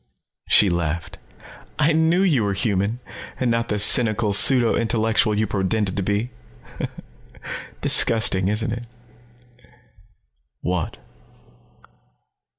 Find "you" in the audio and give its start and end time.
2.23-2.43, 5.37-5.45